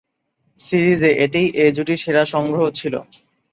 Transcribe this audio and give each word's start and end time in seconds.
সিরিজে 0.59 1.09
এটিই 1.23 1.47
এ 1.55 1.75
জুটির 1.75 1.99
সেরা 2.03 2.23
সংগ্রহ 2.33 2.63
ছিল। 2.79 2.93